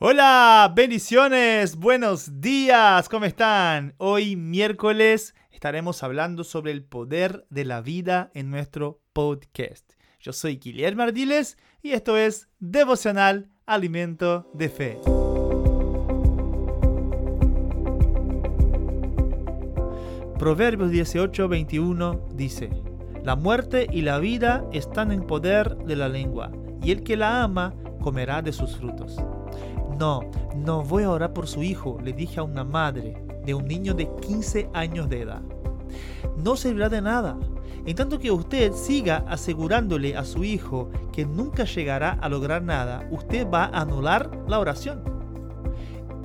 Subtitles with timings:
[0.00, 3.94] Hola, bendiciones, buenos días, ¿cómo están?
[3.98, 9.88] Hoy miércoles estaremos hablando sobre el poder de la vida en nuestro podcast.
[10.18, 14.98] Yo soy Guillermo Ardiles y esto es Devocional Alimento de Fe.
[20.36, 22.70] Proverbios 18, 21 dice,
[23.22, 26.50] La muerte y la vida están en poder de la lengua,
[26.82, 29.24] y el que la ama comerá de sus frutos.
[29.98, 30.22] No,
[30.56, 33.94] no voy a orar por su hijo, le dije a una madre de un niño
[33.94, 35.42] de 15 años de edad.
[36.36, 37.36] No servirá de nada.
[37.86, 43.06] En tanto que usted siga asegurándole a su hijo que nunca llegará a lograr nada,
[43.10, 45.02] usted va a anular la oración.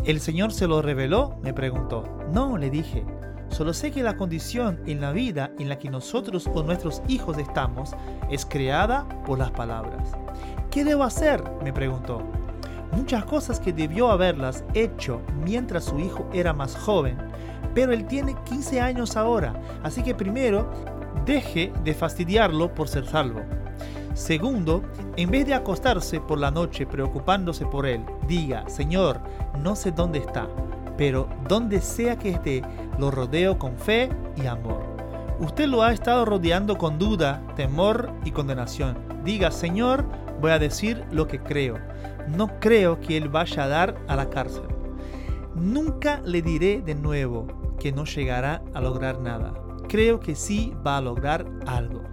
[0.05, 1.38] ¿El Señor se lo reveló?
[1.44, 2.05] me preguntó.
[2.34, 3.05] No, le dije.
[3.49, 7.38] Solo sé que la condición en la vida en la que nosotros o nuestros hijos
[7.38, 7.91] estamos
[8.30, 10.12] es creada por las palabras.
[10.72, 11.44] ¿Qué debo hacer?
[11.63, 12.24] me preguntó
[12.91, 17.18] muchas cosas que debió haberlas hecho mientras su hijo era más joven,
[17.73, 20.70] pero él tiene 15 años ahora, así que primero,
[21.26, 23.41] deje de fastidiarlo por ser salvo.
[24.13, 24.84] Segundo,
[25.15, 29.21] en vez de acostarse por la noche preocupándose por él, diga, Señor,
[29.62, 30.48] no sé dónde está,
[30.98, 32.62] pero donde sea que esté,
[32.98, 34.84] lo rodeo con fe y amor.
[35.40, 38.98] Usted lo ha estado rodeando con duda, temor y condenación.
[39.24, 40.03] Diga, Señor,
[40.40, 41.77] voy a decir lo que creo
[42.29, 44.63] no creo que él vaya a dar a la cárcel.
[45.55, 47.48] Nunca le diré de nuevo
[47.79, 49.54] que no llegará a lograr nada.
[49.87, 52.04] Creo que sí va a lograr algo.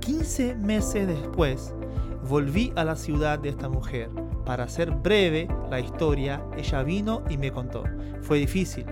[0.00, 1.74] 15 meses después,
[2.28, 4.10] volví a la ciudad de esta mujer.
[4.44, 7.84] Para hacer breve la historia, ella vino y me contó.
[8.20, 8.84] Fue difícil,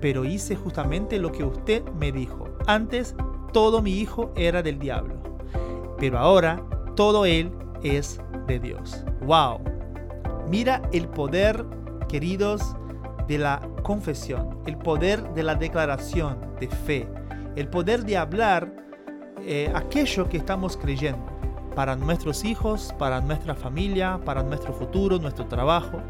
[0.00, 2.48] pero hice justamente lo que usted me dijo.
[2.66, 3.16] Antes,
[3.52, 5.16] todo mi hijo era del diablo,
[5.98, 6.62] pero ahora
[6.94, 7.50] todo él
[7.82, 9.04] es de Dios.
[9.22, 9.60] ¡Wow!
[10.48, 11.64] Mira el poder,
[12.08, 12.76] queridos,
[13.28, 17.08] de la confesión, el poder de la declaración de fe,
[17.54, 18.72] el poder de hablar
[19.46, 21.24] eh, aquello que estamos creyendo
[21.74, 26.02] para nuestros hijos, para nuestra familia, para nuestro futuro, nuestro trabajo.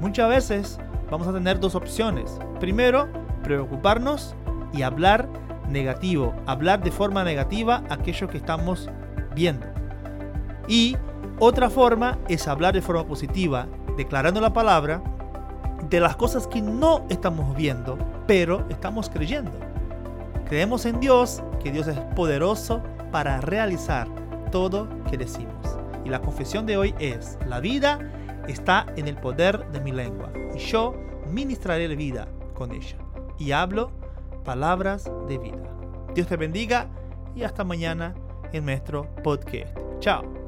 [0.00, 0.78] Muchas veces
[1.10, 2.38] vamos a tener dos opciones.
[2.58, 3.08] Primero,
[3.42, 4.34] preocuparnos
[4.72, 5.28] y hablar
[5.68, 8.90] negativo, hablar de forma negativa aquello que estamos
[9.34, 9.66] viendo.
[10.68, 10.96] Y
[11.38, 13.66] otra forma es hablar de forma positiva,
[13.96, 15.02] declarando la palabra
[15.88, 19.52] de las cosas que no estamos viendo, pero estamos creyendo.
[20.48, 24.08] Creemos en Dios, que Dios es poderoso para realizar
[24.50, 25.78] todo que decimos.
[26.04, 27.98] Y la confesión de hoy es, la vida
[28.46, 30.94] está en el poder de mi lengua, y yo
[31.30, 32.96] ministraré la vida con ella.
[33.38, 33.90] Y hablo
[34.44, 35.62] palabras de vida.
[36.14, 36.88] Dios te bendiga
[37.34, 38.14] y hasta mañana
[38.52, 39.76] en nuestro podcast.
[39.98, 40.43] Chao.